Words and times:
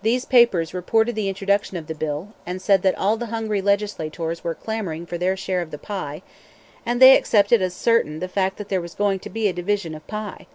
These 0.00 0.24
papers 0.24 0.72
reported 0.72 1.14
the 1.14 1.28
introduction 1.28 1.76
of 1.76 1.86
the 1.86 1.94
bill, 1.94 2.32
and 2.46 2.62
said 2.62 2.80
that 2.80 2.96
"all 2.96 3.18
the 3.18 3.26
hungry 3.26 3.60
legislators 3.60 4.42
were 4.42 4.54
clamoring 4.54 5.04
for 5.04 5.18
their 5.18 5.36
share 5.36 5.60
of 5.60 5.70
the 5.70 5.76
pie"; 5.76 6.22
and 6.86 6.98
they 6.98 7.14
accepted 7.14 7.60
as 7.60 7.74
certain 7.74 8.20
the 8.20 8.26
fact 8.26 8.56
that 8.56 8.70
there 8.70 8.80
was 8.80 8.94
going 8.94 9.18
to 9.18 9.28
be 9.28 9.48
a 9.48 9.52
division 9.52 9.94
of 9.94 10.06
"pie." 10.06 10.46